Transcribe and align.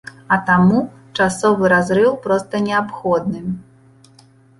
А 0.35 0.37
таму 0.45 0.77
часовы 1.17 1.69
разрыў 1.73 2.15
проста 2.23 2.61
неабходны. 2.69 3.43